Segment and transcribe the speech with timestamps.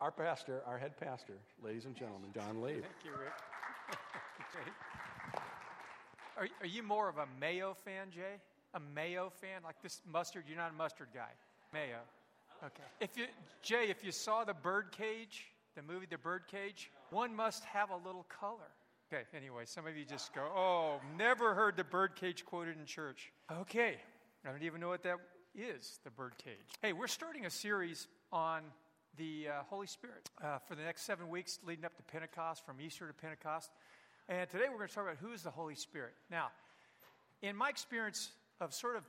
[0.00, 2.72] our pastor, our head pastor, ladies and gentlemen, John Lee.
[2.72, 3.32] Thank you, Rick.
[6.36, 8.40] are, are you more of a mayo fan, Jay?
[8.74, 9.62] A mayo fan?
[9.64, 10.44] Like this mustard?
[10.46, 11.30] You're not a mustard guy.
[11.72, 11.98] Mayo.
[12.64, 12.82] Okay.
[13.00, 13.26] If you,
[13.62, 18.26] Jay, if you saw the Birdcage, the movie The Birdcage, one must have a little
[18.28, 18.70] color.
[19.10, 23.32] Okay, anyway, some of you just go, oh, never heard the birdcage quoted in church.
[23.50, 23.94] Okay,
[24.44, 25.16] I don't even know what that
[25.54, 26.58] is, the birdcage.
[26.82, 28.64] Hey, we're starting a series on
[29.18, 32.80] the uh, Holy Spirit uh, for the next seven weeks leading up to Pentecost, from
[32.80, 33.72] Easter to Pentecost.
[34.28, 36.12] And today we're going to talk about who is the Holy Spirit.
[36.30, 36.50] Now,
[37.42, 39.02] in my experience of sort of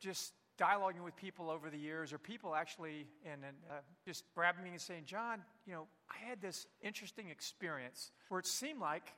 [0.00, 3.74] just dialoguing with people over the years, or people actually and, and uh,
[4.04, 8.46] just grabbing me and saying, John, you know, I had this interesting experience where it
[8.46, 9.12] seemed like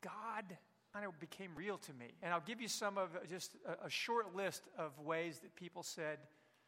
[0.00, 0.44] God
[0.94, 2.06] kind of became real to me.
[2.22, 5.82] And I'll give you some of just a, a short list of ways that people
[5.82, 6.18] said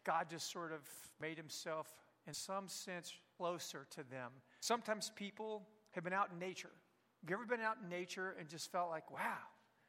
[0.04, 0.80] God just sort of
[1.20, 1.88] made himself,
[2.26, 4.30] in some sense, closer to them.
[4.60, 5.62] Sometimes people
[5.92, 6.70] have been out in nature.
[7.22, 9.38] Have you ever been out in nature and just felt like, wow,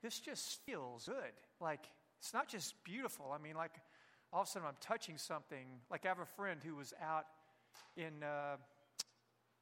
[0.02, 1.33] this just feels good?
[1.59, 3.31] Like, it's not just beautiful.
[3.33, 3.73] I mean, like,
[4.33, 5.66] all of a sudden I'm touching something.
[5.89, 7.25] Like, I have a friend who was out
[7.95, 8.57] in, uh,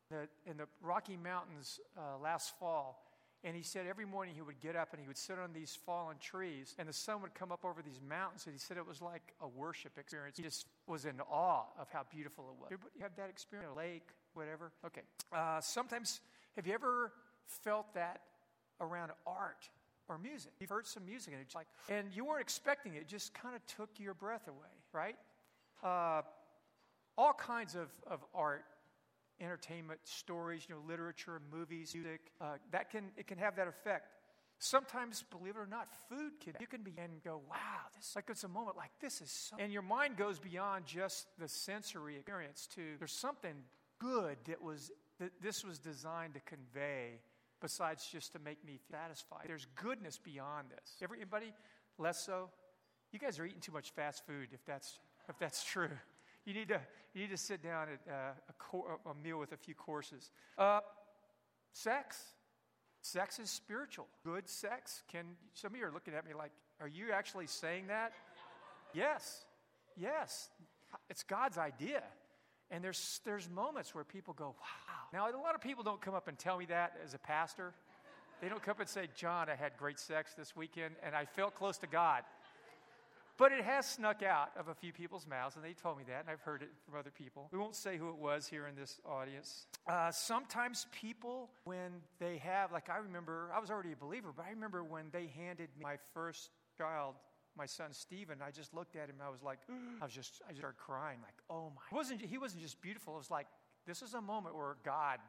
[0.10, 3.05] the, in the Rocky Mountains uh, last fall
[3.46, 5.78] and he said every morning he would get up and he would sit on these
[5.86, 8.46] fallen trees, and the sun would come up over these mountains.
[8.48, 10.38] And he said it was like a worship experience.
[10.38, 12.72] He just was in awe of how beautiful it was.
[12.72, 13.72] Everybody have that experience?
[13.76, 14.72] A lake, whatever?
[14.84, 15.02] Okay.
[15.32, 16.22] Uh, sometimes,
[16.56, 17.12] have you ever
[17.46, 18.22] felt that
[18.82, 19.70] around art
[20.10, 20.52] or music?
[20.60, 23.56] You've heard some music and it's like, and you weren't expecting it, it just kind
[23.56, 25.18] of took your breath away, right?
[25.84, 26.24] Uh,
[27.16, 28.66] all kinds of, of art
[29.42, 32.32] entertainment, stories, you know, literature, movies, music.
[32.40, 34.08] Uh, that can it can have that effect.
[34.58, 37.56] Sometimes, believe it or not, food can you can begin and go, wow,
[37.96, 41.28] this like it's a moment like this is so and your mind goes beyond just
[41.40, 43.56] the sensory experience to there's something
[44.00, 47.20] good that was that this was designed to convey
[47.62, 49.46] besides just to make me satisfied.
[49.48, 50.96] There's goodness beyond this.
[51.02, 51.54] Everybody
[51.98, 52.50] less so?
[53.12, 55.90] You guys are eating too much fast food if that's if that's true
[56.46, 56.80] you need to,
[57.14, 60.32] you need to sit down at uh, a, cor- a, meal with a few courses.
[60.58, 60.80] Uh,
[61.74, 62.18] sex.
[63.02, 64.08] Sex is spiritual.
[64.24, 67.88] Good sex can, some of you are looking at me like, are you actually saying
[67.88, 68.14] that?
[68.94, 69.46] yes.
[69.98, 70.50] Yes.
[71.10, 72.04] It's God's idea.
[72.72, 74.96] And there's, there's moments where people go, wow.
[75.14, 77.74] Now, a lot of people don't come up and tell me that as a pastor.
[78.42, 81.26] They don't come up and say, John, I had great sex this weekend and I
[81.26, 82.24] felt close to God.
[83.38, 86.22] But it has snuck out of a few people's mouths, and they told me that,
[86.22, 87.50] and I've heard it from other people.
[87.52, 89.68] We won't say who it was here in this audience.
[89.88, 94.46] Uh, sometimes people, when they have, like I remember, I was already a believer, but
[94.46, 97.16] I remember when they handed me my first child,
[97.58, 99.60] my son Stephen, I just looked at him, I was like,
[100.02, 101.82] I was just, I started crying, like, oh my.
[101.90, 103.48] He wasn't, he wasn't just beautiful, it was like,
[103.86, 105.20] this is a moment where God,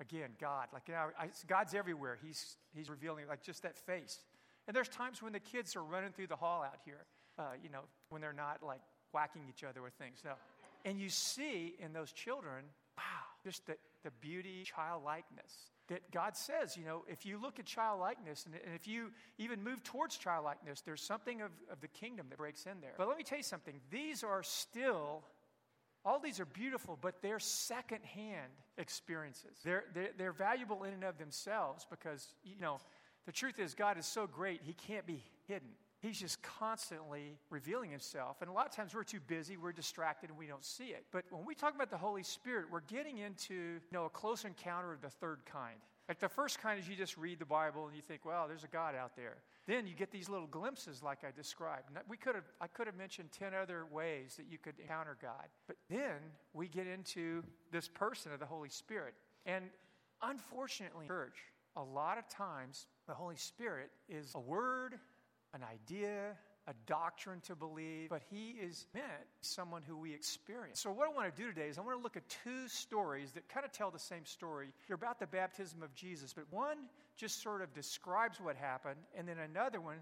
[0.00, 2.18] again, God, like, you know, I, God's everywhere.
[2.24, 4.20] He's, he's revealing, like, just that face.
[4.66, 7.04] And there's times when the kids are running through the hall out here,
[7.38, 8.80] uh, you know, when they're not like
[9.12, 10.18] whacking each other with things.
[10.24, 10.32] No.
[10.84, 12.64] And you see in those children,
[12.96, 13.02] wow,
[13.44, 18.44] just the, the beauty, childlikeness that God says, you know, if you look at childlikeness
[18.46, 22.38] and, and if you even move towards childlikeness, there's something of, of the kingdom that
[22.38, 22.94] breaks in there.
[22.98, 23.74] But let me tell you something.
[23.90, 25.22] These are still
[26.04, 29.58] all these are beautiful, but they're secondhand experiences.
[29.64, 32.78] They're, they're, they're, valuable in and of themselves because, you know,
[33.26, 35.70] the truth is, God is so great, He can't be hidden.
[36.00, 38.36] He's just constantly revealing himself.
[38.40, 41.06] And a lot of times we're too busy, we're distracted, and we don't see it.
[41.10, 44.44] But when we talk about the Holy Spirit, we're getting into you know, a close
[44.44, 45.76] encounter of the third kind.
[46.08, 48.62] Like the first kind is you just read the Bible and you think, well, there's
[48.62, 49.38] a God out there.
[49.66, 51.90] Then you get these little glimpses like I described.
[52.08, 55.46] We could have, I could have mentioned 10 other ways that you could encounter God.
[55.66, 56.18] But then
[56.52, 57.42] we get into
[57.72, 59.14] this person of the Holy Spirit.
[59.44, 59.64] And
[60.22, 61.38] unfortunately, church,
[61.74, 64.94] a lot of times the Holy Spirit is a word,
[65.56, 66.36] an idea,
[66.68, 69.06] a doctrine to believe, but he is meant
[69.40, 70.80] someone who we experience.
[70.80, 73.32] So, what I want to do today is I want to look at two stories
[73.32, 74.68] that kind of tell the same story.
[74.86, 76.76] They're about the baptism of Jesus, but one
[77.16, 79.98] just sort of describes what happened, and then another one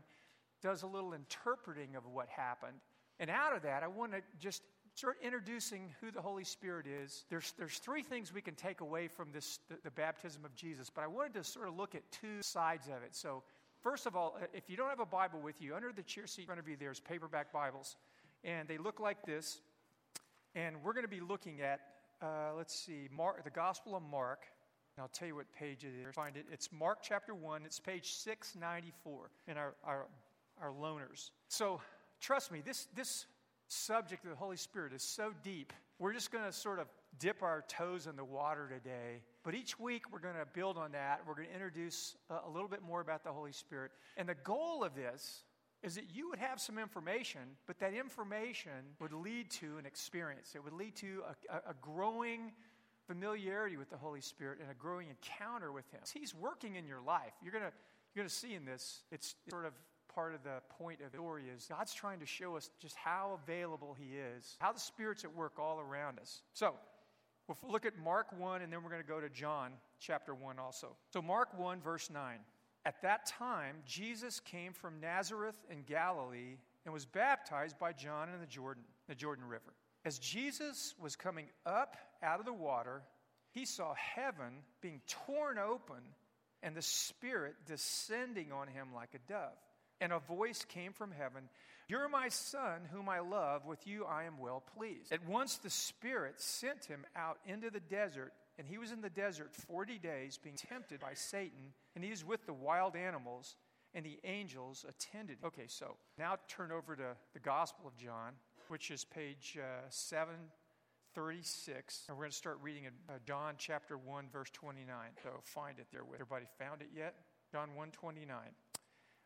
[0.61, 2.77] does a little interpreting of what happened.
[3.21, 4.63] And out of that, I want to just
[4.95, 7.25] start introducing who the Holy Spirit is.
[7.29, 10.89] There's, there's three things we can take away from this, the, the baptism of Jesus,
[10.89, 13.15] but I wanted to sort of look at two sides of it.
[13.15, 13.43] So,
[13.85, 16.43] First of all, if you don't have a Bible with you, under the chair seat
[16.43, 17.97] in front of you, there's paperback Bibles.
[18.43, 19.61] And they look like this.
[20.55, 21.81] And we're going to be looking at,
[22.23, 24.47] uh, let's see, Mark, the Gospel of Mark.
[24.97, 26.15] And I'll tell you what page it is.
[26.15, 26.47] Find it.
[26.51, 27.67] It's Mark chapter 1.
[27.67, 30.07] It's page 694 in our, our,
[30.63, 31.33] our loaners.
[31.49, 31.83] So
[32.23, 33.27] trust me, this, this
[33.69, 35.75] subject of the Holy Spirit is so deep.
[35.99, 36.87] We're just going to sort of
[37.19, 39.21] dip our toes in the water today.
[39.45, 41.21] But each week we're going to build on that.
[41.27, 43.93] We're going to introduce a, a little bit more about the Holy Spirit.
[44.17, 45.43] And the goal of this
[45.83, 50.55] is that you would have some information, but that information would lead to an experience.
[50.55, 52.53] It would lead to a, a, a growing
[53.07, 56.01] familiarity with the Holy Spirit and a growing encounter with Him.
[56.13, 57.35] He's working in your life.
[57.43, 57.73] You're going to
[58.15, 59.73] you're going to see in this, it's sort of
[60.15, 63.41] part of the point of the story is God's trying to show us just how
[63.43, 66.43] available He is, how the Spirit's at work all around us.
[66.53, 66.75] So,
[67.49, 70.59] we'll look at Mark 1, and then we're going to go to John chapter 1
[70.59, 70.97] also.
[71.13, 72.39] So, Mark 1, verse 9.
[72.87, 78.41] At that time, Jesus came from Nazareth in Galilee and was baptized by John in
[78.41, 79.73] the Jordan, the Jordan River.
[80.05, 83.03] As Jesus was coming up out of the water,
[83.53, 86.03] he saw heaven being torn open
[86.63, 89.57] and the Spirit descending on him like a dove.
[90.01, 91.49] And a voice came from heaven
[91.89, 93.67] You're my Son, whom I love.
[93.67, 95.13] With you I am well pleased.
[95.13, 99.11] At once the Spirit sent him out into the desert, and he was in the
[99.11, 103.57] desert 40 days, being tempted by Satan, and he is with the wild animals,
[103.95, 105.39] and the angels attended.
[105.39, 105.47] Him.
[105.47, 108.33] Okay, so now turn over to the Gospel of John,
[108.69, 110.35] which is page uh, 7
[111.15, 114.97] 36, and we're going to start reading in uh, John chapter 1, verse 29.
[115.23, 116.01] So find it there.
[116.13, 117.15] Everybody found it yet?
[117.53, 118.37] John 1 29.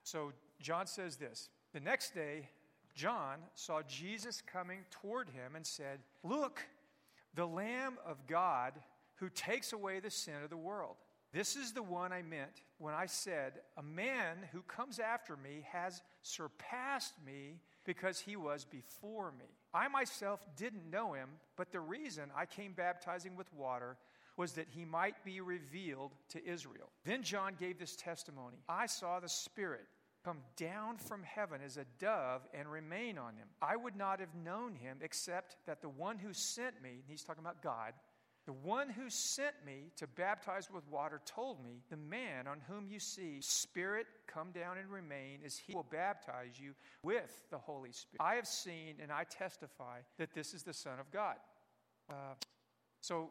[0.03, 2.49] So John says this The next day,
[2.95, 6.63] John saw Jesus coming toward him and said, Look,
[7.35, 8.73] the Lamb of God
[9.17, 10.97] who takes away the sin of the world.
[11.33, 15.67] This is the one I meant when I said, A man who comes after me
[15.71, 19.45] has surpassed me because he was before me.
[19.75, 23.97] I myself didn't know him, but the reason I came baptizing with water
[24.37, 26.91] was that he might be revealed to Israel.
[27.05, 29.87] Then John gave this testimony I saw the Spirit
[30.25, 33.49] come down from heaven as a dove and remain on him.
[33.63, 37.43] I would not have known him except that the one who sent me, he's talking
[37.43, 37.95] about God,
[38.49, 42.89] the one who sent me to baptize with water told me, The man on whom
[42.89, 46.73] you see Spirit come down and remain is he who will baptize you
[47.03, 48.23] with the Holy Spirit.
[48.23, 51.37] I have seen and I testify that this is the Son of God.
[52.09, 52.35] Uh,
[53.03, 53.31] so,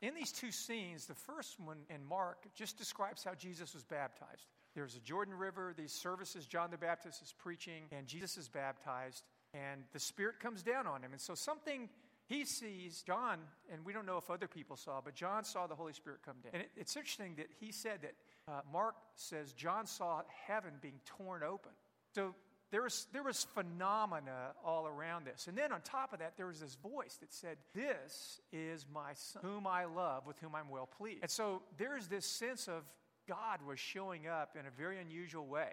[0.00, 4.46] in these two scenes, the first one in Mark just describes how Jesus was baptized.
[4.76, 9.24] There's a Jordan River, these services, John the Baptist is preaching, and Jesus is baptized,
[9.54, 11.12] and the Spirit comes down on him.
[11.12, 11.88] And so, something
[12.26, 13.38] he sees John,
[13.72, 16.36] and we don't know if other people saw, but John saw the Holy Spirit come
[16.42, 16.52] down.
[16.52, 18.12] And it, it's interesting that he said that
[18.48, 21.72] uh, Mark says John saw heaven being torn open.
[22.14, 22.34] So
[22.70, 25.46] there was, there was phenomena all around this.
[25.46, 29.14] And then on top of that, there was this voice that said, This is my
[29.14, 31.20] son, whom I love, with whom I'm well pleased.
[31.22, 32.82] And so there's this sense of
[33.28, 35.70] God was showing up in a very unusual way.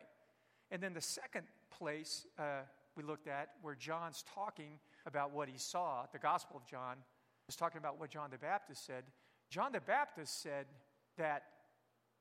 [0.72, 2.62] And then the second place uh,
[2.96, 6.98] we looked at, where John's talking about what he saw, the Gospel of John
[7.48, 9.04] was talking about what John the Baptist said.
[9.50, 10.66] John the Baptist said
[11.18, 11.44] that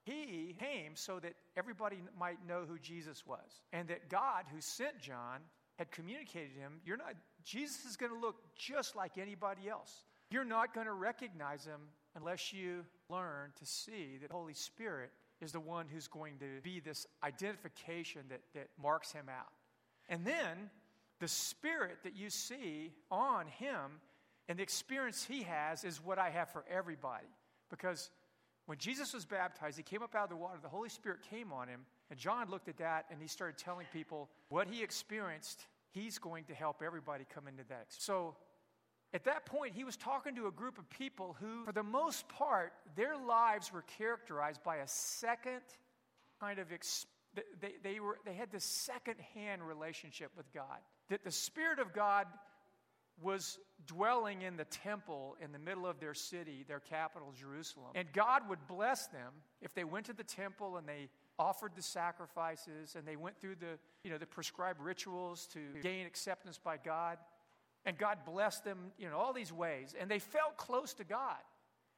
[0.04, 4.98] he came so that everybody might know who Jesus was, and that God, who sent
[5.00, 5.40] John,
[5.78, 7.14] had communicated to him, you're not,
[7.44, 10.04] Jesus is going to look just like anybody else.
[10.30, 11.80] You're not going to recognize him
[12.16, 15.10] unless you learn to see that Holy Spirit
[15.42, 19.52] is the one who's going to be this identification that, that marks him out.
[20.08, 20.70] And then
[21.20, 24.00] the spirit that you see on him
[24.48, 27.26] and the experience he has is what I have for everybody.
[27.70, 28.10] Because
[28.66, 31.52] when Jesus was baptized, he came up out of the water, the Holy Spirit came
[31.52, 35.66] on him, and John looked at that and he started telling people what he experienced.
[35.90, 37.86] He's going to help everybody come into that.
[37.88, 38.36] So
[39.14, 42.28] at that point, he was talking to a group of people who, for the most
[42.28, 45.60] part, their lives were characterized by a second
[46.40, 47.06] kind of experience
[47.60, 50.78] they, they, were, they had this second-hand relationship with God.
[51.08, 52.26] That the Spirit of God
[53.20, 57.90] was dwelling in the temple in the middle of their city, their capital, Jerusalem.
[57.94, 61.82] And God would bless them if they went to the temple and they offered the
[61.82, 66.76] sacrifices and they went through the, you know, the prescribed rituals to gain acceptance by
[66.76, 67.18] God.
[67.84, 69.94] And God blessed them, you know, all these ways.
[69.98, 71.36] And they felt close to God.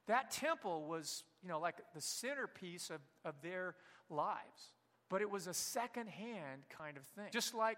[0.07, 3.75] That temple was, you know, like the centerpiece of, of their
[4.09, 4.71] lives
[5.09, 7.27] but it was a second-hand kind of thing.
[7.31, 7.77] Just like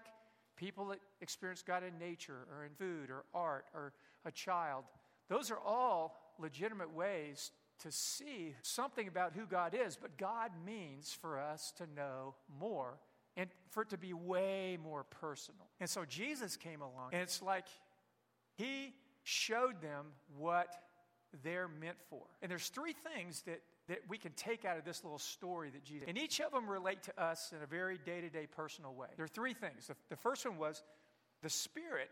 [0.56, 3.92] people that experience God in nature or in food or art or
[4.24, 4.84] a child,
[5.28, 11.12] those are all legitimate ways to see something about who God is, but God means
[11.12, 12.98] for us to know more
[13.36, 15.68] and for it to be way more personal.
[15.78, 17.66] And so Jesus came along, and it's like
[18.58, 20.74] he showed them what
[21.42, 22.24] they're meant for.
[22.42, 25.82] And there's three things that that we can take out of this little story that
[25.82, 28.94] Jesus, and each of them relate to us in a very day to day personal
[28.94, 29.08] way.
[29.16, 29.86] There are three things.
[29.86, 30.82] The, the, first one was
[31.42, 32.10] the Spirit,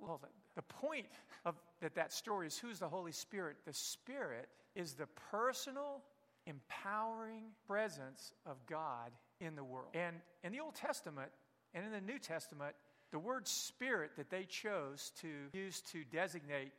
[0.00, 0.20] Well,
[0.56, 1.06] the point
[1.44, 3.56] of that, that story is who's the Holy Spirit?
[3.66, 6.02] The Spirit is the personal,
[6.46, 9.90] empowering presence of God in the world.
[9.94, 11.30] And in the Old Testament
[11.74, 12.74] and in the New Testament,
[13.12, 16.72] the word spirit that they chose to use to designate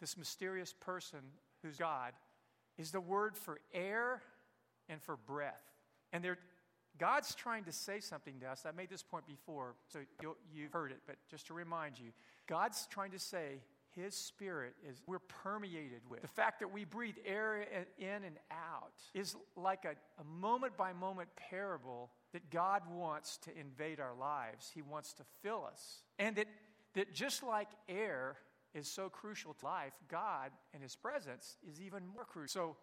[0.00, 1.20] this mysterious person
[1.62, 2.12] who's God
[2.78, 4.22] is the word for air
[4.88, 5.62] and for breath.
[6.12, 6.24] And
[6.98, 8.64] God's trying to say something to us.
[8.66, 10.00] I made this point before, so
[10.54, 12.10] you've heard it, but just to remind you,
[12.46, 13.60] God's trying to say
[13.94, 16.22] his spirit is we're permeated with.
[16.22, 17.66] The fact that we breathe air
[17.98, 23.50] in and out is like a, a moment by moment parable that God wants to
[23.58, 24.70] invade our lives.
[24.72, 26.02] He wants to fill us.
[26.18, 26.46] And that,
[26.94, 28.36] that just like air
[28.74, 32.62] is so crucial to life, God and his presence is even more crucial.
[32.62, 32.76] So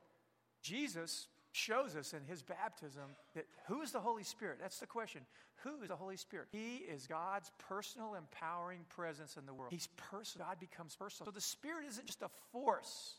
[0.62, 3.04] Jesus shows us in his baptism
[3.36, 4.60] that who is the Holy Spirit?
[4.62, 5.22] That's the question.
[5.64, 6.48] Who is the Holy Spirit?
[6.52, 9.72] He is God's personal, empowering presence in the world.
[9.72, 10.48] He's personal.
[10.48, 11.26] God becomes personal.
[11.26, 13.16] So the Spirit isn't just a force,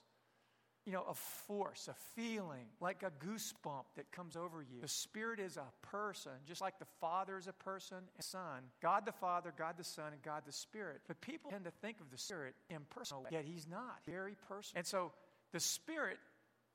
[0.86, 4.80] you know, a force, a feeling, like a goosebump that comes over you.
[4.80, 8.62] The Spirit is a person, just like the Father is a person and Son.
[8.80, 11.00] God the Father, God the Son, and God the Spirit.
[11.08, 13.98] But people tend to think of the Spirit impersonal, yet He's not.
[14.06, 14.78] Very personal.
[14.78, 15.12] And so
[15.52, 16.18] the Spirit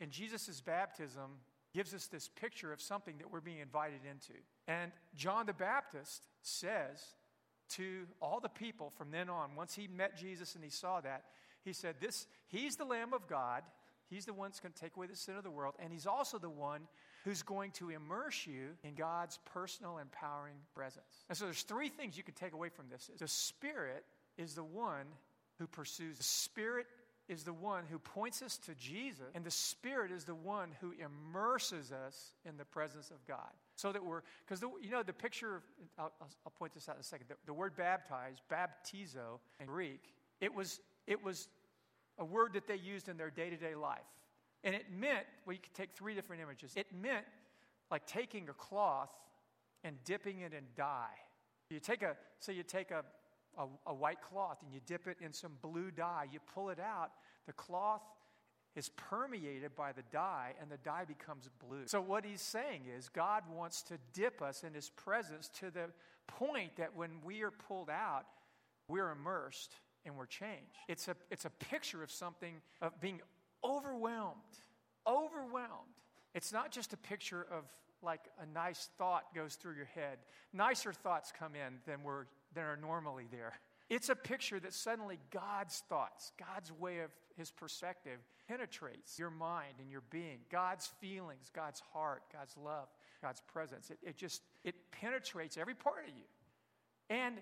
[0.02, 1.32] in Jesus' baptism
[1.74, 4.34] gives us this picture of something that we're being invited into.
[4.68, 7.02] And John the Baptist says
[7.72, 11.24] to all the people from then on, once he met Jesus and he saw that,
[11.64, 13.64] he said, This he's the Lamb of God.
[14.10, 15.74] He's the one that's going to take away the sin of the world.
[15.80, 16.82] And he's also the one
[17.24, 21.26] who's going to immerse you in God's personal, empowering presence.
[21.30, 23.10] And so there's three things you can take away from this.
[23.18, 24.04] The Spirit
[24.38, 25.06] is the one
[25.58, 26.18] who pursues.
[26.18, 26.86] The Spirit
[27.30, 30.94] is the one who points us to Jesus, and the Spirit is the one who
[31.00, 33.50] immerses us in the presence of God.
[33.76, 35.62] So that we're, because you know, the picture,
[35.98, 37.28] I'll, I'll, point this out in a second.
[37.30, 41.48] The, the word baptize, baptizo in Greek, it was, it was
[42.20, 44.00] a word that they used in their day to day life.
[44.64, 46.74] And it meant, well, you could take three different images.
[46.76, 47.26] It meant
[47.90, 49.12] like taking a cloth
[49.84, 51.08] and dipping it in dye.
[51.70, 53.04] You take a, so you take a,
[53.58, 56.28] a, a white cloth and you dip it in some blue dye.
[56.32, 57.12] You pull it out,
[57.46, 58.02] the cloth
[58.76, 61.84] is permeated by the dye and the dye becomes blue.
[61.86, 65.90] So, what he's saying is, God wants to dip us in his presence to the
[66.28, 68.26] point that when we are pulled out,
[68.88, 70.76] we're immersed and we're changed.
[70.88, 73.22] It's a, it's a picture of something, of being
[73.64, 74.42] overwhelmed.
[75.08, 75.94] Overwhelmed.
[76.34, 77.66] It's not just a picture of
[78.02, 80.18] like a nice thought goes through your head.
[80.52, 83.54] Nicer thoughts come in than were than are normally there.
[83.90, 89.76] It's a picture that suddenly God's thoughts, God's way of his perspective penetrates your mind
[89.80, 90.40] and your being.
[90.50, 92.88] God's feelings, God's heart, God's love,
[93.22, 93.90] God's presence.
[93.90, 96.24] It, it just, it penetrates every part of you.
[97.10, 97.36] And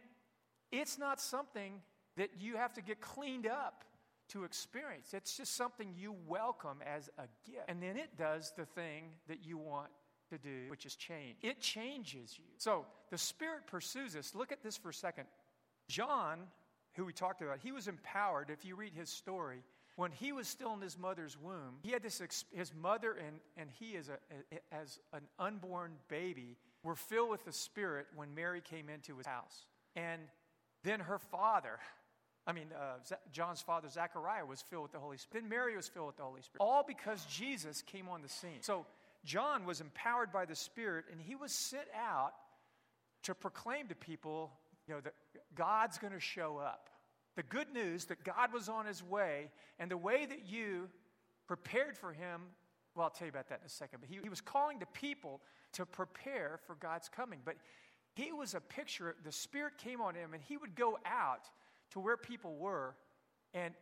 [0.72, 1.82] it's not something
[2.18, 3.84] that you have to get cleaned up
[4.30, 5.14] to experience.
[5.14, 7.66] It's just something you welcome as a gift.
[7.68, 9.90] And then it does the thing that you want
[10.32, 11.38] to do, which is change.
[11.42, 12.46] It changes you.
[12.58, 14.34] So the Spirit pursues us.
[14.34, 15.26] Look at this for a second.
[15.88, 16.40] John,
[16.94, 18.50] who we talked about, he was empowered.
[18.50, 19.64] If you read his story,
[19.96, 22.22] when he was still in his mother's womb, he had this,
[22.52, 24.16] his mother and, and he as, a,
[24.74, 29.66] as an unborn baby were filled with the Spirit when Mary came into his house.
[29.96, 30.22] And
[30.84, 31.78] then her father,
[32.48, 35.44] I mean, uh, John's father, Zachariah, was filled with the Holy Spirit.
[35.44, 36.62] Then Mary was filled with the Holy Spirit.
[36.62, 38.62] All because Jesus came on the scene.
[38.62, 38.86] So
[39.24, 42.34] John was empowered by the Spirit, and he was sent out
[43.24, 44.52] to proclaim to people,
[44.88, 45.14] you know, that
[45.56, 46.90] God's going to show up.
[47.36, 49.50] The good news that God was on his way,
[49.80, 50.90] and the way that you
[51.48, 52.42] prepared for him,
[52.96, 54.88] well, I'll tell you about that in a second, but he, he was calling the
[54.88, 55.42] people
[55.74, 57.40] to prepare for God's coming.
[57.46, 57.56] But
[58.16, 61.50] he was a picture, the Spirit came on him, and he would go out
[61.92, 62.96] to where people were,
[63.54, 63.74] and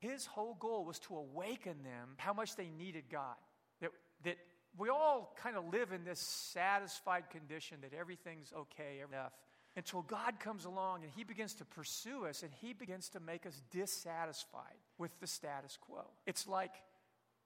[0.00, 3.36] his whole goal was to awaken them how much they needed God.
[3.80, 3.90] That,
[4.24, 4.36] that
[4.78, 9.32] we all kind of live in this satisfied condition that everything's okay enough
[9.76, 13.46] until God comes along and He begins to pursue us and He begins to make
[13.46, 16.04] us dissatisfied with the status quo.
[16.26, 16.74] It's like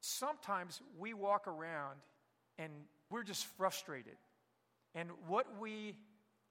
[0.00, 1.98] sometimes we walk around
[2.58, 2.72] and
[3.10, 4.16] we're just frustrated.
[4.94, 5.96] And what we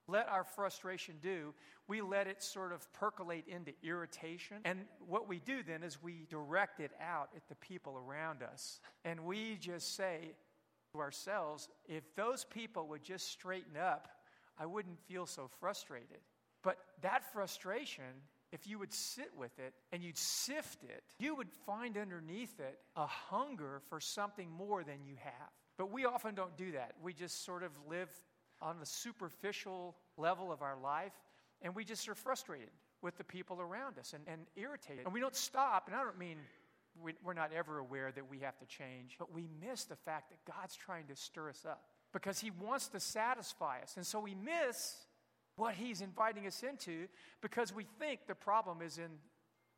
[0.08, 1.53] let our frustration do,
[1.88, 4.58] we let it sort of percolate into irritation.
[4.63, 8.79] And what we do then is we direct it out at the people around us.
[9.03, 10.34] And we just say,
[11.00, 14.08] ourselves, if those people would just straighten up,
[14.58, 16.20] I wouldn't feel so frustrated.
[16.64, 18.22] But that frustration,
[18.52, 22.80] if you would sit with it and you'd sift it, you would find underneath it
[22.96, 25.50] a hunger for something more than you have.
[25.78, 26.94] But we often don't do that.
[27.04, 28.10] We just sort of live
[28.62, 31.14] on the superficial level of our life
[31.62, 32.70] and we just are frustrated
[33.02, 35.06] with the people around us and, and irritated.
[35.06, 36.38] And we don't stop, and I don't mean
[37.24, 40.52] we're not ever aware that we have to change, but we miss the fact that
[40.52, 41.84] God's trying to stir us up
[42.14, 43.98] because He wants to satisfy us.
[43.98, 44.96] And so we miss
[45.56, 47.08] what He's inviting us into
[47.42, 49.10] because we think the problem is in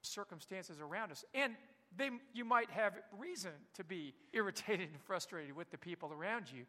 [0.02, 1.26] circumstances around us.
[1.34, 1.54] And
[1.96, 6.66] they, you might have reason to be irritated and frustrated with the people around you,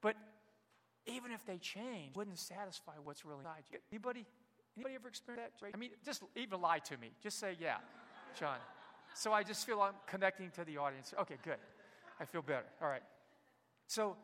[0.00, 0.16] but
[1.06, 3.78] even if they change, wouldn't satisfy what's really inside you.
[3.90, 4.24] Anybody,
[4.76, 5.70] anybody ever experienced that?
[5.74, 7.10] I mean, just even lie to me.
[7.22, 7.76] Just say, yeah,
[8.38, 8.58] John.
[9.14, 11.14] So I just feel I'm connecting to the audience.
[11.20, 11.58] Okay, good.
[12.20, 12.66] I feel better.
[12.80, 13.02] All right.
[13.86, 14.16] So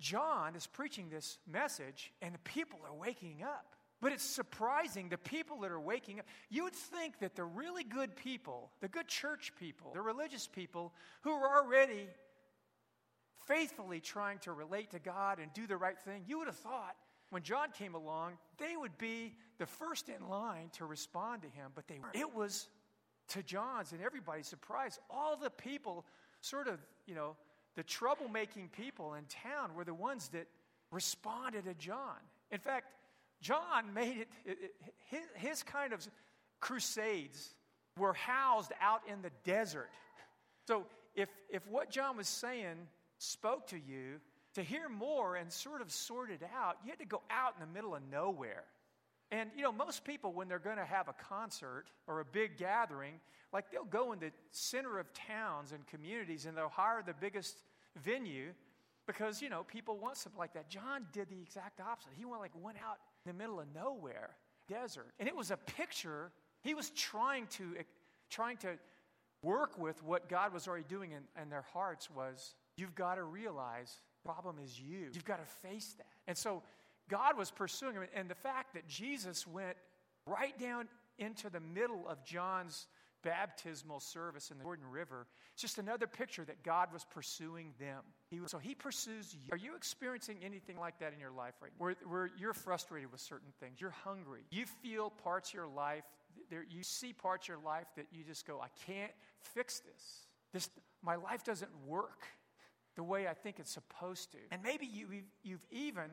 [0.00, 3.66] John is preaching this message, and the people are waking up.
[4.00, 6.26] But it's surprising the people that are waking up.
[6.50, 10.92] You would think that the really good people, the good church people, the religious people
[11.20, 12.08] who are already
[13.46, 16.96] faithfully trying to relate to God and do the right thing, you would have thought
[17.30, 21.70] when John came along, they would be the first in line to respond to him,
[21.74, 22.14] but they weren't.
[22.14, 22.68] It was
[23.32, 24.98] to John's and everybody's surprise.
[25.10, 26.04] All the people,
[26.40, 27.36] sort of, you know,
[27.76, 30.46] the troublemaking people in town were the ones that
[30.90, 32.16] responded to John.
[32.50, 32.86] In fact,
[33.40, 34.74] John made it, it, it
[35.08, 36.06] his, his kind of
[36.60, 37.54] crusades
[37.98, 39.90] were housed out in the desert.
[40.68, 42.76] So if, if what John was saying
[43.18, 44.20] spoke to you,
[44.54, 47.66] to hear more and sort of sort it out, you had to go out in
[47.66, 48.64] the middle of nowhere.
[49.32, 52.58] And, you know, most people, when they're going to have a concert or a big
[52.58, 53.14] gathering,
[53.52, 57.56] like they'll go in the center of towns and communities and they'll hire the biggest
[58.04, 58.52] venue
[59.06, 60.68] because, you know, people want something like that.
[60.68, 62.12] John did the exact opposite.
[62.16, 64.36] He went, like, went out in the middle of nowhere,
[64.68, 65.12] desert.
[65.18, 66.30] And it was a picture.
[66.62, 67.82] He was trying to, eh,
[68.30, 68.74] trying to
[69.42, 73.24] work with what God was already doing in, in their hearts was You've got to
[73.24, 75.08] realize the problem is you.
[75.12, 76.06] You've got to face that.
[76.26, 76.62] And so
[77.08, 78.04] God was pursuing him.
[78.14, 79.76] And the fact that Jesus went
[80.26, 82.86] right down into the middle of John's
[83.22, 88.02] baptismal service in the Jordan River, it's just another picture that God was pursuing them.
[88.30, 89.52] He so he pursues you.
[89.52, 91.84] Are you experiencing anything like that in your life right now?
[91.84, 96.04] Where, where you're frustrated with certain things, you're hungry, you feel parts of your life,
[96.50, 99.12] there, you see parts of your life that you just go, I can't
[99.54, 100.26] fix this.
[100.52, 100.68] This
[101.02, 102.26] my life doesn't work
[102.96, 104.38] the way I think it's supposed to.
[104.50, 105.06] And maybe you,
[105.42, 106.10] you've even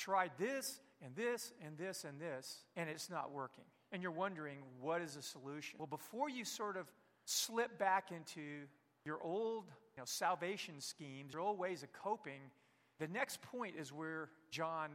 [0.00, 3.64] tried this and this and this and this, and it's not working.
[3.92, 5.78] And you're wondering, what is the solution?
[5.78, 6.86] Well, before you sort of
[7.24, 8.40] slip back into
[9.04, 12.40] your old you know, salvation schemes, your old ways of coping,
[12.98, 14.90] the next point is where John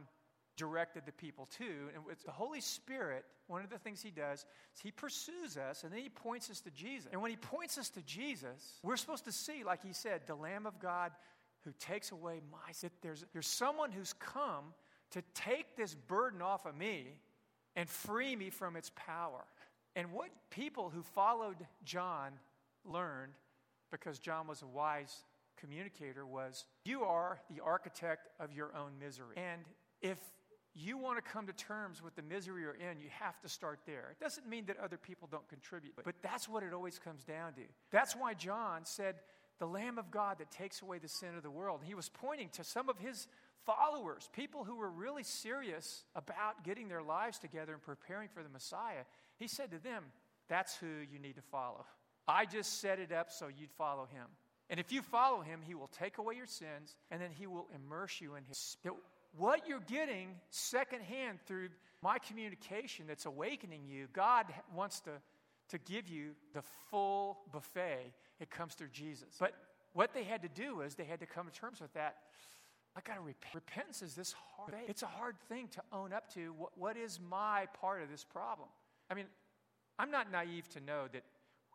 [0.56, 1.64] directed the people to.
[1.94, 5.84] And it's the Holy Spirit, one of the things he does is he pursues us
[5.84, 7.08] and then he points us to Jesus.
[7.12, 10.34] And when he points us to Jesus, we're supposed to see, like he said, the
[10.34, 11.12] Lamb of God
[11.64, 12.90] who takes away my sin.
[13.02, 14.72] There's, there's someone who's come
[15.16, 17.06] to take this burden off of me
[17.74, 19.44] and free me from its power.
[19.94, 22.32] And what people who followed John
[22.84, 23.32] learned,
[23.90, 25.24] because John was a wise
[25.58, 29.36] communicator, was you are the architect of your own misery.
[29.38, 29.62] And
[30.02, 30.18] if
[30.74, 33.80] you want to come to terms with the misery you're in, you have to start
[33.86, 34.08] there.
[34.10, 37.54] It doesn't mean that other people don't contribute, but that's what it always comes down
[37.54, 37.62] to.
[37.90, 39.14] That's why John said,
[39.60, 41.80] The Lamb of God that takes away the sin of the world.
[41.84, 43.26] He was pointing to some of his
[43.66, 48.48] followers, people who were really serious about getting their lives together and preparing for the
[48.48, 49.04] Messiah.
[49.36, 50.04] He said to them,
[50.48, 51.84] That's who you need to follow.
[52.26, 54.26] I just set it up so you'd follow him.
[54.68, 57.68] And if you follow him, he will take away your sins and then he will
[57.74, 58.76] immerse you in his
[59.36, 61.68] what you're getting secondhand through
[62.02, 65.10] my communication that's awakening you, God wants to,
[65.68, 68.12] to give you the full buffet.
[68.40, 69.28] It comes through Jesus.
[69.38, 69.54] But
[69.92, 72.16] what they had to do is they had to come to terms with that.
[72.96, 73.54] I got to repent.
[73.54, 74.74] Repentance is this hard.
[74.88, 76.54] It's a hard thing to own up to.
[76.56, 78.68] What, what is my part of this problem?
[79.10, 79.26] I mean,
[79.98, 81.22] I'm not naive to know that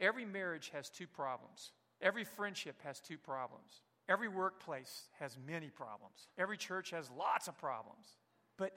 [0.01, 1.71] every marriage has two problems.
[2.01, 3.83] Every friendship has two problems.
[4.09, 6.27] Every workplace has many problems.
[6.37, 8.17] Every church has lots of problems.
[8.57, 8.73] But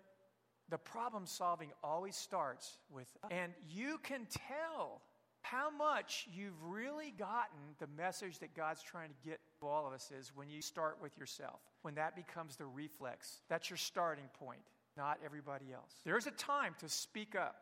[0.69, 5.01] the problem solving always starts with, and you can tell
[5.45, 9.93] how much you've really gotten the message that God's trying to get to all of
[9.93, 13.43] us is when you start with yourself, when that becomes the reflex.
[13.51, 14.63] That's your starting point,
[14.97, 16.01] not everybody else.
[16.03, 17.57] There's a time to speak up,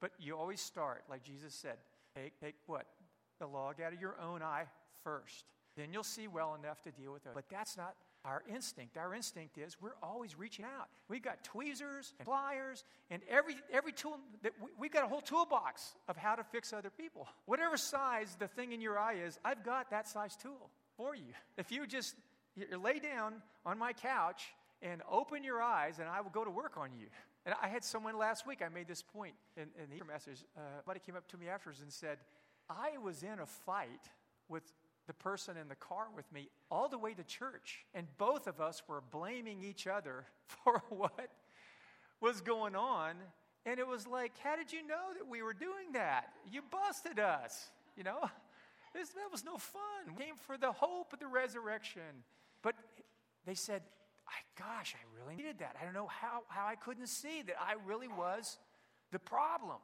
[0.00, 1.78] but you always start, like Jesus said,
[2.14, 2.86] take, take what?
[3.40, 4.66] The log out of your own eye
[5.02, 5.44] first.
[5.76, 7.32] Then you'll see well enough to deal with it.
[7.34, 8.96] But that's not our instinct.
[8.96, 10.88] Our instinct is we're always reaching out.
[11.08, 15.20] We've got tweezers and pliers and every, every tool that we, we've got a whole
[15.20, 17.26] toolbox of how to fix other people.
[17.46, 21.32] Whatever size the thing in your eye is, I've got that size tool for you.
[21.56, 22.14] If you just
[22.56, 24.42] you lay down on my couch
[24.82, 27.06] and open your eyes, and I will go to work on you.
[27.46, 30.44] And I had someone last week, I made this point in, in the message.
[30.56, 32.18] Uh, somebody came up to me afterwards and said,
[32.68, 34.10] I was in a fight
[34.48, 34.62] with
[35.08, 38.60] the person in the car with me all the way to church, and both of
[38.60, 41.30] us were blaming each other for what
[42.20, 43.16] was going on.
[43.66, 46.28] And it was like, how did you know that we were doing that?
[46.50, 48.20] You busted us, you know?
[48.94, 50.16] This, that was no fun.
[50.16, 52.24] We came for the hope of the resurrection.
[52.62, 52.74] But
[53.44, 53.82] they said,
[54.26, 55.76] I, gosh, I really needed that.
[55.78, 58.56] I don't know how, how I couldn't see that I really was
[59.12, 59.76] the problem.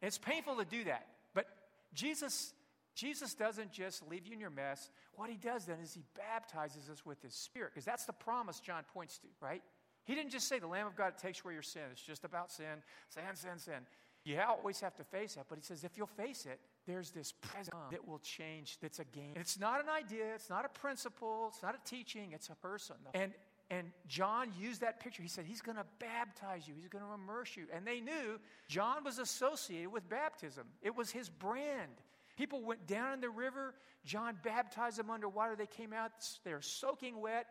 [0.00, 1.06] It's painful to do that.
[1.34, 1.46] But
[1.92, 2.54] Jesus,
[2.94, 4.90] Jesus doesn't just leave you in your mess.
[5.14, 8.60] What he does then is he baptizes us with his spirit, because that's the promise
[8.60, 9.62] John points to, right?
[10.04, 11.82] He didn't just say the Lamb of God takes away your sin.
[11.92, 13.86] It's just about sin, sin, sin, sin.
[14.24, 17.32] You always have to face that, but he says if you'll face it, there's this
[17.32, 19.32] present that will change, that's a game.
[19.36, 22.96] It's not an idea, it's not a principle, it's not a teaching, it's a person.
[23.14, 23.32] And
[23.70, 25.22] and John used that picture.
[25.22, 27.64] He said, He's going to baptize you, He's going to immerse you.
[27.74, 32.00] And they knew John was associated with baptism, it was his brand.
[32.36, 33.74] People went down in the river.
[34.04, 35.56] John baptized them underwater.
[35.56, 36.12] They came out,
[36.44, 37.46] they're soaking wet.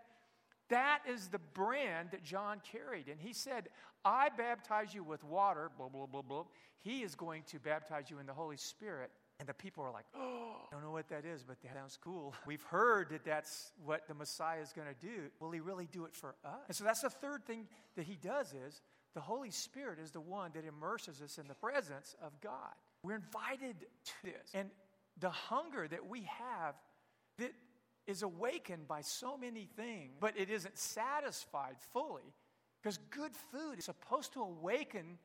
[0.69, 3.09] That is the brand that John carried.
[3.09, 3.67] And he said,
[4.05, 6.43] I baptize you with water, blah, blah, blah, blah.
[6.79, 9.11] He is going to baptize you in the Holy Spirit.
[9.39, 11.97] And the people are like, oh, I don't know what that is, but that sounds
[12.01, 12.33] cool.
[12.45, 15.29] We've heard that that's what the Messiah is going to do.
[15.39, 16.61] Will he really do it for us?
[16.67, 18.81] And so that's the third thing that he does is
[19.13, 22.73] the Holy Spirit is the one that immerses us in the presence of God.
[23.03, 24.51] We're invited to this.
[24.53, 24.69] And
[25.19, 26.75] the hunger that we have
[27.37, 27.51] that
[28.07, 32.33] is awakened by so many things, but it isn't satisfied fully
[32.81, 35.17] because good food is supposed to awaken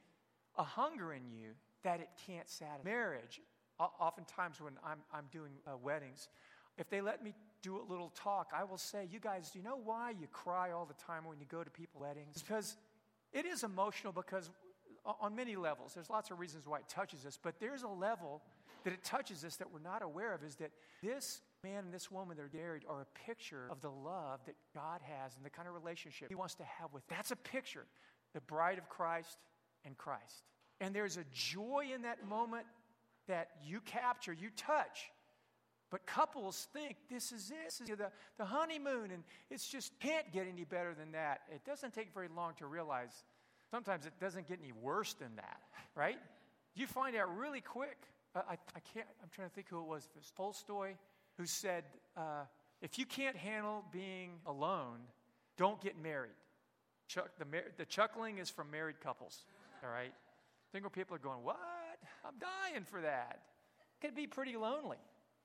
[0.57, 1.51] a hunger in you
[1.83, 2.89] that it can't satisfy.
[2.89, 3.41] Marriage,
[3.79, 6.29] oftentimes when I'm, I'm doing uh, weddings,
[6.79, 9.65] if they let me do a little talk, I will say, You guys, do you
[9.65, 12.29] know why you cry all the time when you go to people's weddings?
[12.33, 12.77] It's because
[13.33, 14.51] it is emotional because
[15.21, 18.43] on many levels, there's lots of reasons why it touches us, but there's a level
[18.85, 20.71] that it touches us that we're not aware of is that
[21.03, 24.55] this man and this woman that are married are a picture of the love that
[24.75, 27.03] God has and the kind of relationship He wants to have with.
[27.09, 27.85] That's a picture,
[28.33, 29.39] the bride of Christ
[29.85, 30.45] and Christ.
[30.81, 32.67] And there's a joy in that moment
[33.27, 35.11] that you capture, you touch.
[35.91, 37.65] But couples think this is it.
[37.65, 41.43] This is the, the honeymoon, and it's just can't get any better than that.
[41.53, 43.25] It doesn't take very long to realize
[43.71, 45.61] sometimes it doesn't get any worse than that,
[45.95, 46.19] right?
[46.75, 47.97] You find out really quick.
[48.35, 50.05] Uh, I, I can't, I'm trying to think who it was.
[50.15, 50.95] It was Tolstoy
[51.39, 51.85] who said,
[52.17, 52.45] uh,
[52.83, 54.99] if you can't handle being alone,
[55.57, 56.33] don't get married.
[57.09, 59.45] Chuck, the, the chuckling is from married couples,
[59.83, 60.13] all right?
[60.73, 61.57] Single people are going, what?
[62.25, 63.41] I'm dying for that.
[64.01, 64.99] It can be pretty lonely.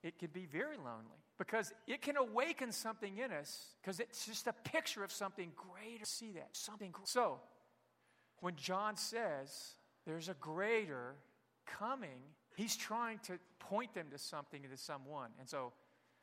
[0.03, 4.47] It can be very lonely because it can awaken something in us because it's just
[4.47, 6.05] a picture of something greater.
[6.05, 6.49] See that?
[6.53, 6.91] Something.
[6.91, 7.05] Cool.
[7.05, 7.39] So,
[8.41, 9.75] when John says
[10.06, 11.15] there's a greater
[11.65, 12.19] coming,
[12.56, 15.30] he's trying to point them to something, to someone.
[15.39, 15.73] And so,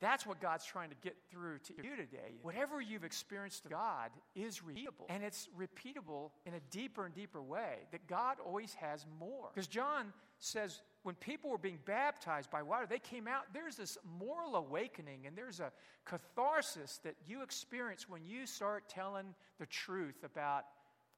[0.01, 2.37] that's what God's trying to get through to you today.
[2.41, 5.05] Whatever you've experienced of God is repeatable.
[5.09, 9.49] And it's repeatable in a deeper and deeper way that God always has more.
[9.53, 13.97] Because John says when people were being baptized by water, they came out, there's this
[14.17, 15.71] moral awakening and there's a
[16.05, 20.63] catharsis that you experience when you start telling the truth about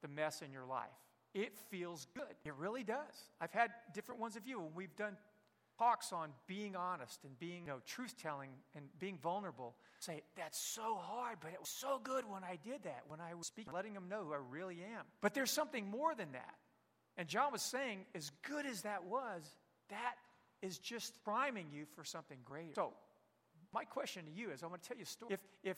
[0.01, 0.89] the mess in your life.
[1.33, 2.35] It feels good.
[2.43, 3.29] It really does.
[3.39, 5.15] I've had different ones of you we've done
[5.77, 10.59] talks on being honest and being you know, truth telling and being vulnerable say, That's
[10.59, 13.73] so hard, but it was so good when I did that, when I was speaking,
[13.73, 15.05] letting them know who I really am.
[15.21, 16.55] But there's something more than that.
[17.17, 19.43] And John was saying, as good as that was,
[19.89, 20.15] that
[20.61, 22.73] is just priming you for something greater.
[22.75, 22.93] So,
[23.73, 25.33] my question to you is I want to tell you a story.
[25.33, 25.77] If, if,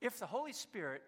[0.00, 1.02] if the Holy Spirit,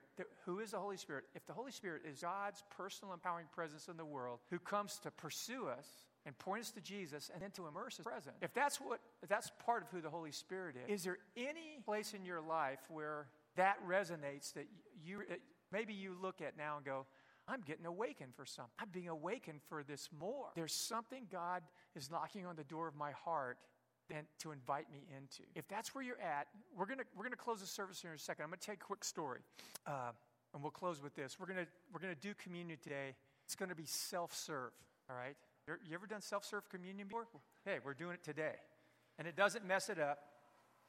[0.44, 3.96] who is the Holy Spirit, if the Holy Spirit is God's personal empowering presence in
[3.96, 5.86] the world who comes to pursue us
[6.24, 8.36] and point us to Jesus and then to immerse us present.
[8.42, 11.78] If that's what if that's part of who the Holy Spirit is, is there any
[11.84, 14.66] place in your life where that resonates that
[15.04, 15.34] you uh,
[15.72, 17.06] maybe you look at now and go,
[17.48, 18.72] I'm getting awakened for something.
[18.80, 20.48] I'm being awakened for this more.
[20.54, 21.62] There's something God
[21.94, 23.58] is knocking on the door of my heart
[24.10, 25.42] and to invite me into.
[25.54, 28.18] If that's where you're at, we're gonna we're gonna close the service here in a
[28.18, 28.44] second.
[28.44, 29.40] I'm gonna tell you a quick story,
[29.86, 30.12] uh,
[30.54, 31.38] and we'll close with this.
[31.38, 33.14] We're gonna we're gonna do communion today.
[33.44, 34.72] It's gonna be self-serve.
[35.08, 35.36] All right.
[35.66, 37.26] You ever done self serve communion before?
[37.64, 38.54] Hey, we're doing it today.
[39.18, 40.18] And it doesn't mess it up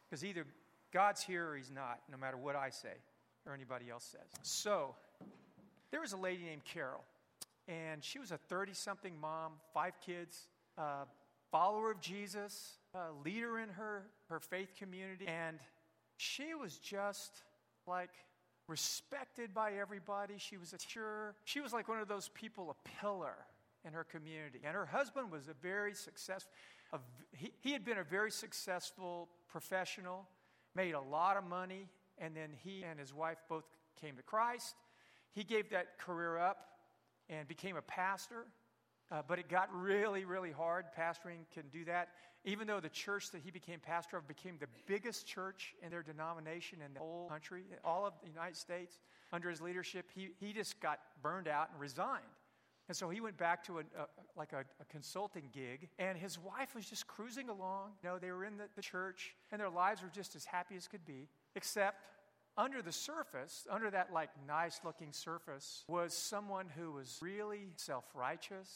[0.08, 0.46] because either
[0.94, 2.94] God's here or He's not, no matter what I say
[3.48, 4.30] or anybody else says.
[4.42, 4.96] So,
[5.92, 7.04] there was a lady named Carol,
[7.68, 11.06] and she was a 30 something mom, five kids, uh,
[11.52, 12.78] follower of Jesus,
[13.24, 15.60] leader in her, her faith community, and
[16.18, 17.44] she was just
[17.86, 18.12] like
[18.68, 20.36] respected by everybody.
[20.38, 21.36] She was a teacher.
[21.46, 23.36] She was like one of those people, a pillar
[23.86, 24.60] in her community.
[24.64, 26.52] And her husband was a very successful,
[26.94, 27.00] a,
[27.32, 30.28] he, he had been a very successful professional,
[30.76, 33.64] made a lot of money, and then he and his wife both
[34.00, 34.76] came to Christ.
[35.34, 36.58] He gave that career up
[37.30, 38.46] and became a pastor.
[39.10, 40.86] Uh, but it got really, really hard.
[40.98, 42.10] Pastoring can do that.
[42.44, 46.04] Even though the church that he became pastor of became the biggest church in their
[46.04, 49.00] denomination in the whole country, all of the United States,
[49.32, 52.24] under his leadership, he, he just got burned out and resigned.
[52.88, 56.40] And so he went back to a, a like a, a, consulting gig, and his
[56.40, 57.92] wife was just cruising along.
[58.02, 60.78] You know, they were in the, the church, and their lives were just as happy
[60.78, 61.98] as could be, except
[62.58, 68.06] under the surface, under that like nice looking surface, was someone who was really self
[68.16, 68.70] righteous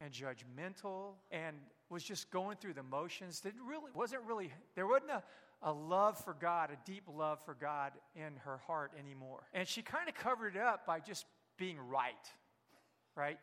[0.00, 1.56] and judgmental and
[1.88, 3.40] was just going through the motions.
[3.40, 5.22] Didn't really wasn't really there wasn't a,
[5.62, 9.44] a love for God, a deep love for God in her heart anymore.
[9.52, 11.26] And she kind of covered it up by just
[11.58, 12.14] being right.
[13.14, 13.38] Right?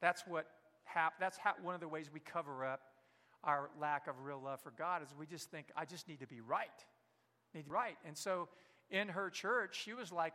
[0.00, 0.46] That's what
[0.84, 2.80] hap- that's how, one of the ways we cover up
[3.44, 6.26] our lack of real love for God is we just think I just need to
[6.26, 6.68] be right.
[7.54, 7.96] Need to be right.
[8.04, 8.48] And so
[8.90, 10.34] in her church, she was like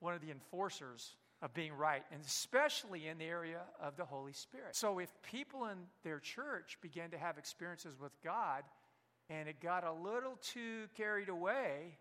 [0.00, 4.32] one of the enforcers of being right, and especially in the area of the Holy
[4.32, 4.74] Spirit.
[4.74, 8.64] So if people in their church began to have experiences with God
[9.30, 11.96] and it got a little too carried away,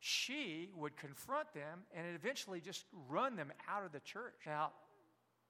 [0.00, 4.34] she would confront them and eventually just run them out of the church.
[4.46, 4.72] Now,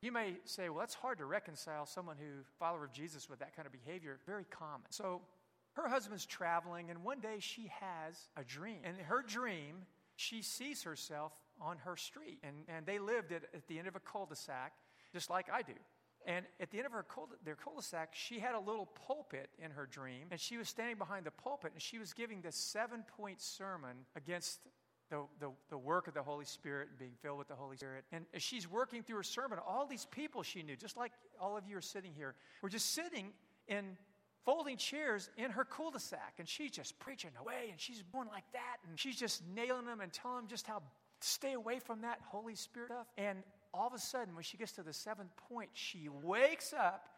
[0.03, 3.55] you may say, well, that's hard to reconcile someone who, follower of Jesus, with that
[3.55, 4.19] kind of behavior.
[4.27, 4.87] Very common.
[4.91, 5.23] So
[5.75, 8.79] her husband's traveling, and one day she has a dream.
[8.83, 12.39] And in her dream, she sees herself on her street.
[12.43, 14.73] And, and they lived at, at the end of a cul de sac,
[15.13, 15.75] just like I do.
[16.27, 18.87] And at the end of her cul- their cul de sac, she had a little
[19.07, 22.43] pulpit in her dream, and she was standing behind the pulpit, and she was giving
[22.43, 24.61] this seven point sermon against
[25.11, 28.05] the, the, the, work of the Holy Spirit and being filled with the Holy Spirit.
[28.13, 31.57] And as she's working through her sermon, all these people she knew, just like all
[31.57, 33.33] of you are sitting here, were just sitting
[33.67, 33.97] in
[34.45, 36.35] folding chairs in her cul-de-sac.
[36.39, 40.01] And she's just preaching away, and she's going like that, and she's just nailing them
[40.01, 40.83] and telling them just how
[41.21, 43.07] stay away from that Holy Spirit stuff.
[43.17, 47.09] And all of a sudden, when she gets to the seventh point, she wakes up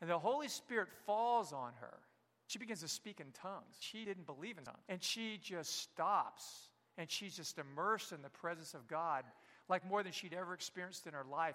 [0.00, 1.98] and the Holy Spirit falls on her.
[2.46, 3.76] She begins to speak in tongues.
[3.78, 4.78] She didn't believe in tongues.
[4.88, 6.68] And she just stops
[6.98, 9.24] and she's just immersed in the presence of God
[9.68, 11.54] like more than she'd ever experienced in her life.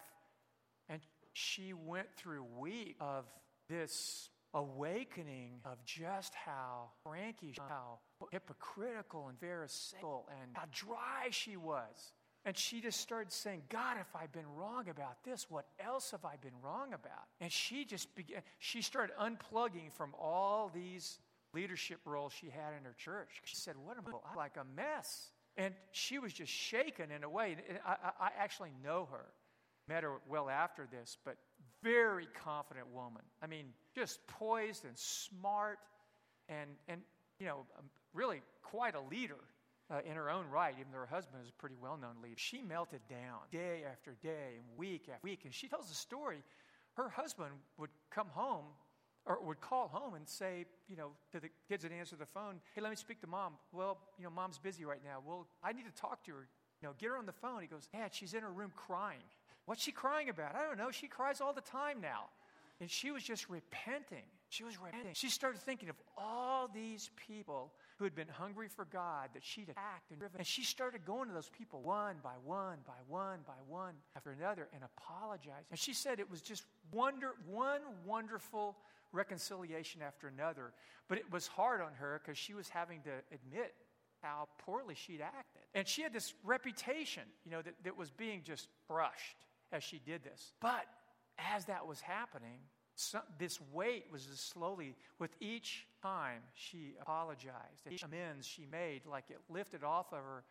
[0.87, 1.01] And
[1.33, 3.25] she went through weeks of
[3.67, 7.99] this awakening of just how cranky, how
[8.31, 12.13] hypocritical and pharisaical, and how dry she was.
[12.45, 16.25] And she just started saying, God, if I've been wrong about this, what else have
[16.25, 17.25] I been wrong about?
[17.41, 21.17] And she just began, she started unplugging from all these
[21.55, 23.41] leadership roles she had in her church.
[23.45, 25.31] She said, What am I like a mess?
[25.57, 27.55] And she was just shaken in a way.
[27.83, 29.25] I, I, I actually know her,
[29.87, 31.37] met her well after this, but
[31.81, 33.21] very confident woman.
[33.41, 35.79] I mean, just poised and smart
[36.47, 37.01] and, and
[37.39, 37.65] you know,
[38.15, 39.37] really quite a leader
[39.91, 42.35] uh, in her own right, even though her husband is a pretty well known leader.
[42.37, 45.41] She melted down day after day and week after week.
[45.43, 46.41] And she tells the story
[46.95, 48.65] her husband would come home
[49.25, 52.61] or would call home and say, you know, to the kids that answer the phone,
[52.73, 53.53] hey, let me speak to mom.
[53.71, 55.21] Well, you know, mom's busy right now.
[55.25, 56.47] Well, I need to talk to her.
[56.81, 57.61] You know, get her on the phone.
[57.61, 59.23] He goes, Dad, she's in her room crying.
[59.65, 60.55] What's she crying about?
[60.55, 60.91] I don't know.
[60.91, 62.25] She cries all the time now.
[62.81, 64.25] And she was just repenting.
[64.49, 65.13] She was repenting.
[65.13, 69.69] She started thinking of all these people who had been hungry for God that she'd
[69.69, 70.37] attacked and driven.
[70.37, 74.31] And she started going to those people one by one, by one, by one, after
[74.31, 75.65] another, and apologizing.
[75.71, 78.75] And she said it was just wonder, one wonderful
[79.13, 80.73] reconciliation after another.
[81.07, 83.73] But it was hard on her because she was having to admit
[84.21, 85.61] how poorly she'd acted.
[85.73, 89.37] And she had this reputation, you know, that, that was being just brushed
[89.71, 90.51] as she did this.
[90.59, 90.85] But
[91.37, 92.59] as that was happening,
[92.95, 99.01] some, this weight was just slowly, with each time she apologized, each amends she made,
[99.05, 100.43] like it lifted off of her.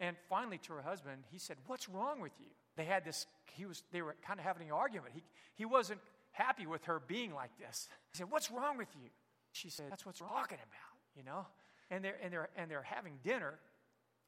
[0.00, 2.48] And finally, to her husband, he said, What's wrong with you?
[2.76, 5.12] They had this, he was, they were kind of having an argument.
[5.14, 5.22] He,
[5.54, 6.00] he wasn't
[6.32, 7.88] happy with her being like this.
[8.10, 9.08] He said, What's wrong with you?
[9.52, 11.46] She said, That's what's talking about, you know?
[11.90, 13.58] And they're, and they're, and they're having dinner,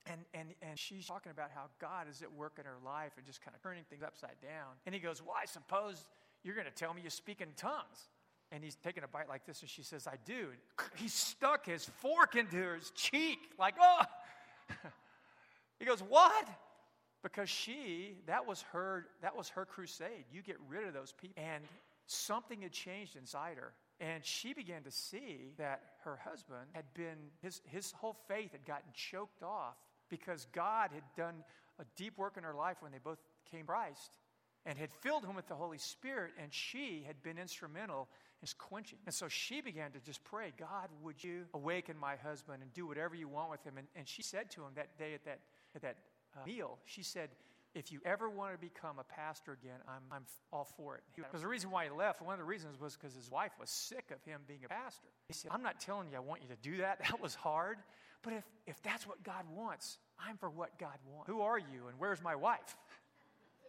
[0.07, 3.25] and, and, and she's talking about how God is at work in her life and
[3.25, 4.77] just kind of turning things upside down.
[4.85, 6.05] And he goes, Well, I suppose
[6.43, 8.09] you're going to tell me you speak in tongues.
[8.53, 10.49] And he's taking a bite like this, and she says, I do.
[10.97, 14.03] He stuck his fork into his cheek, like, oh.
[15.79, 16.49] he goes, What?
[17.23, 20.27] Because she, that was her, that was her crusade.
[20.31, 21.43] You get rid of those people.
[21.43, 21.65] And
[22.07, 23.73] something had changed inside her.
[23.99, 28.67] And she began to see that her husband had been, his, his whole faith had
[28.67, 29.77] gotten choked off
[30.09, 31.45] because God had done
[31.79, 33.19] a deep work in her life when they both
[33.51, 34.19] came Christ
[34.67, 38.09] and had filled him with the Holy Spirit, and she had been instrumental
[38.41, 38.99] in quenching.
[39.07, 42.87] And so she began to just pray, God, would you awaken my husband and do
[42.87, 43.75] whatever you want with him?
[43.77, 45.41] And, and she said to him that day at that,
[45.75, 45.97] at that
[46.37, 47.31] uh, meal, she said,
[47.75, 51.03] if you ever want to become a pastor again, I'm, I'm all for it.
[51.17, 53.69] Because the reason why he left, one of the reasons was because his wife was
[53.69, 55.09] sick of him being a pastor.
[55.27, 57.01] He said, I'm not telling you I want you to do that.
[57.11, 57.79] That was hard.
[58.25, 61.31] But if, if that's what God wants, I'm for what God wants.
[61.31, 62.77] Who are you and where's my wife?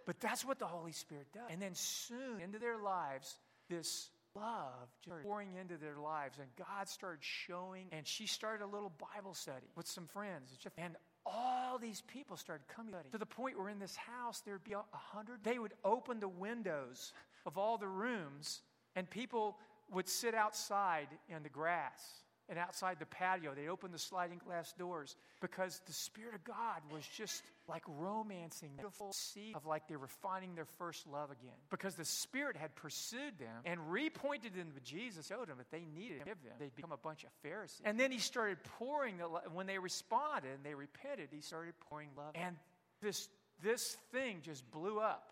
[0.06, 1.50] But that's what the Holy Spirit does.
[1.50, 3.40] And then soon into their lives,
[3.70, 6.38] this love just pouring into their lives.
[6.38, 10.56] And God started showing, and she started a little Bible study with some friends.
[10.78, 14.74] And all these people started coming to the point where in this house there'd be
[14.74, 15.40] a hundred.
[15.44, 17.12] They would open the windows
[17.48, 18.62] of all the rooms,
[18.96, 19.58] and people
[19.92, 23.54] would sit outside in the grass and outside the patio.
[23.56, 28.70] They opened the sliding glass doors because the Spirit of God was just like romancing
[28.76, 31.56] the beautiful sea of like they were finding their first love again.
[31.70, 35.86] Because the Spirit had pursued them and repointed them to Jesus, showed them that they
[35.96, 36.38] needed him.
[36.60, 37.82] They'd become a bunch of Pharisees.
[37.84, 42.10] And then he started pouring the when they responded and they repented, he started pouring
[42.18, 42.34] love.
[42.36, 42.56] And
[43.02, 43.28] this
[43.64, 45.32] this thing just blew up.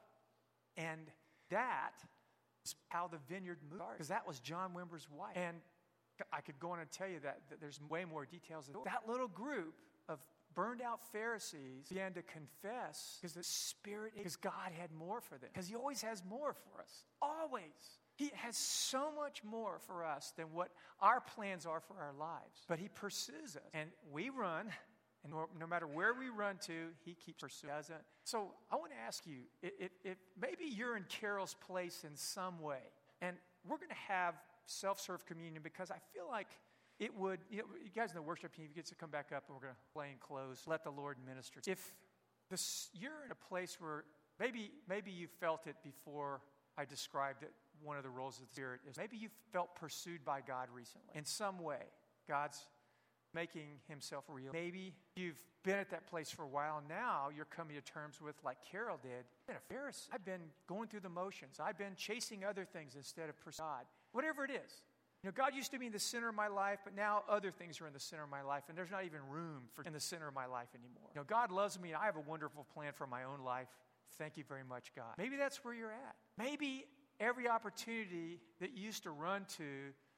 [0.77, 1.01] And
[1.49, 1.93] that
[2.65, 3.83] is how the vineyard moved.
[3.93, 5.35] Because that was John Wimber's wife.
[5.35, 5.57] And
[6.31, 8.69] I could go on and tell you that, that there's way more details.
[8.85, 9.75] That little group
[10.09, 10.19] of
[10.53, 15.49] burned out Pharisees began to confess because the Spirit, because God had more for them.
[15.53, 17.05] Because He always has more for us.
[17.21, 17.63] Always.
[18.15, 20.69] He has so much more for us than what
[21.01, 22.65] our plans are for our lives.
[22.67, 23.63] But He pursues us.
[23.73, 24.67] And we run,
[25.23, 27.89] and no matter where we run to, He keeps pursuing us.
[28.23, 32.59] So I want to ask you if, if maybe you're in Carol's place in some
[32.61, 32.81] way,
[33.21, 33.35] and
[33.67, 36.47] we're going to have self serve communion because I feel like
[36.99, 39.09] it would, you know, you guys in the worship team, if you get to come
[39.09, 40.63] back up and we're going to play and close.
[40.67, 41.59] Let the Lord minister.
[41.65, 41.91] If
[42.49, 44.03] this, you're in a place where
[44.39, 46.41] maybe, maybe you felt it before
[46.77, 50.23] I described it, one of the roles of the Spirit is maybe you felt pursued
[50.23, 51.81] by God recently in some way.
[52.27, 52.59] God's
[53.33, 54.53] making himself real.
[54.53, 56.81] Maybe you've been at that place for a while.
[56.87, 60.07] Now you're coming to terms with, like Carol did, I've been a Pharisee.
[60.13, 61.59] I've been going through the motions.
[61.59, 63.85] I've been chasing other things instead of pursuing God.
[64.13, 64.71] Whatever it is.
[65.23, 67.49] You know, God used to be in the center of my life, but now other
[67.49, 69.93] things are in the center of my life, and there's not even room for in
[69.93, 71.09] the center of my life anymore.
[71.15, 73.69] You know, God loves me, and I have a wonderful plan for my own life.
[74.17, 75.13] Thank you very much, God.
[75.17, 76.15] Maybe that's where you're at.
[76.37, 76.85] Maybe
[77.21, 79.63] every opportunity that you used to run to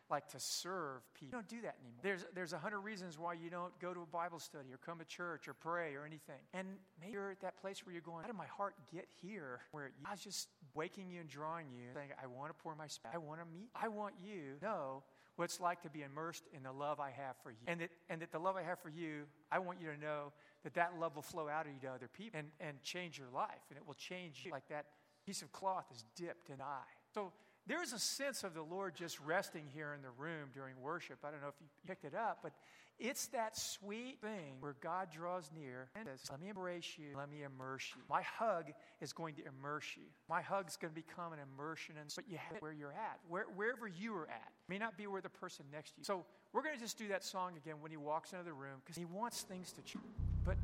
[0.09, 1.37] like to serve people.
[1.37, 1.99] You don't do that anymore.
[2.03, 4.99] There's, there's a hundred reasons why you don't go to a Bible study or come
[4.99, 6.41] to church or pray or anything.
[6.53, 6.67] And
[6.99, 9.61] maybe you're at that place where you're going, how did my heart get here?
[9.71, 13.15] Where God's just waking you and drawing you, saying, I want to pour my spirit.
[13.15, 13.69] I want to meet.
[13.73, 15.03] I want you to know
[15.35, 17.57] what it's like to be immersed in the love I have for you.
[17.67, 20.31] And that, and that the love I have for you, I want you to know
[20.63, 23.27] that that love will flow out of you to other people and, and change your
[23.33, 23.63] life.
[23.69, 24.85] And it will change you like that
[25.25, 26.93] piece of cloth is dipped in eye.
[27.13, 27.31] So
[27.67, 31.17] there's a sense of the Lord just resting here in the room during worship.
[31.23, 32.53] I don't know if you picked it up, but
[32.97, 37.29] it's that sweet thing where God draws near and says, Let me embrace you, let
[37.29, 38.01] me immerse you.
[38.09, 40.03] My hug is going to immerse you.
[40.29, 43.19] My hug is going to become an immersion, and but you have where you're at,
[43.27, 44.47] where, wherever you are at.
[44.47, 46.03] It may not be where the person next to you.
[46.05, 48.79] So we're going to just do that song again when he walks into the room
[48.83, 50.05] because he wants things to change.
[50.45, 50.55] But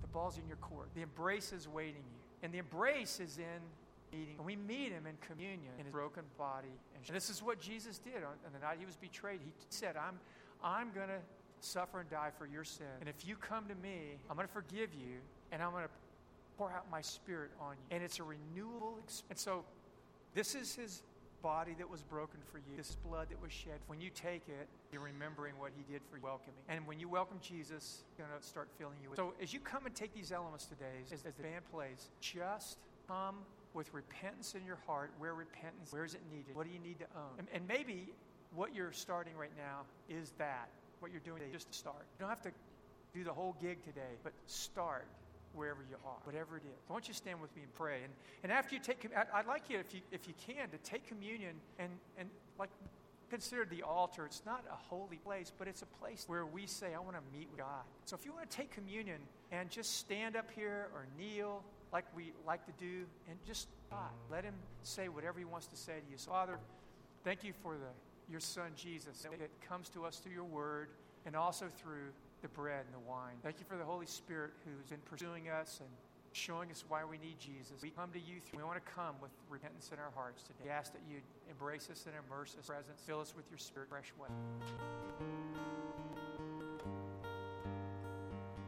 [0.00, 0.88] the ball's in your court.
[0.94, 2.20] The embrace is waiting you.
[2.42, 3.60] And the embrace is in
[4.36, 6.74] And we meet him in communion in his broken body.
[6.94, 9.40] And this is what Jesus did on, on the night he was betrayed.
[9.44, 10.18] He said, I'm,
[10.62, 11.20] I'm going to
[11.60, 12.86] suffer and die for your sin.
[13.00, 15.18] And if you come to me, I'm going to forgive you
[15.52, 15.90] and I'm going to
[16.58, 17.96] pour out my spirit on you.
[17.96, 18.98] And it's a renewal.
[19.02, 19.22] Experience.
[19.30, 19.64] And so
[20.34, 21.02] this is his
[21.42, 23.78] body that was broken for you, this blood that was shed.
[23.86, 26.54] When you take it, you're remembering what he did for you, welcoming.
[26.70, 29.10] And when you welcome Jesus, he's going to start filling you.
[29.14, 32.78] So as you come and take these elements today, as, as the band plays, just
[33.06, 33.36] come
[33.74, 35.10] with repentance in your heart.
[35.18, 36.54] Where repentance, where is it needed?
[36.54, 37.38] What do you need to own?
[37.38, 38.12] And, and maybe
[38.54, 40.68] what you're starting right now is that.
[41.00, 42.06] What you're doing just to start.
[42.18, 42.52] You don't have to
[43.12, 45.06] do the whole gig today, but start
[45.52, 46.82] wherever you are, whatever it is.
[46.88, 47.98] I want you stand with me and pray.
[48.02, 51.06] And, and after you take, I'd like you, if you, if you can, to take
[51.06, 52.70] communion and, and like
[53.30, 54.24] consider the altar.
[54.26, 57.38] It's not a holy place, but it's a place where we say, I want to
[57.38, 57.82] meet with God.
[58.04, 59.18] So if you want to take communion
[59.52, 61.62] and just stand up here or kneel
[61.94, 65.76] like we like to do and just God, let him say whatever he wants to
[65.76, 66.18] say to you.
[66.18, 66.58] So, Father,
[67.22, 70.88] thank you for the, your son Jesus that comes to us through your word
[71.24, 72.10] and also through
[72.42, 73.36] the bread and the wine.
[73.42, 75.88] Thank you for the Holy Spirit who's been pursuing us and
[76.32, 77.80] showing us why we need Jesus.
[77.80, 78.40] We come to you.
[78.44, 80.64] Through, we want to come with repentance in our hearts today.
[80.64, 81.18] We ask that you
[81.48, 84.28] embrace us and immerse us, presence, fill us with your spirit, fresh way.